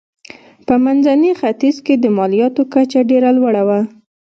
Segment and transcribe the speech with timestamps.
[0.67, 3.79] په منځني ختیځ کې د مالیاتو کچه ډېره لوړه وه.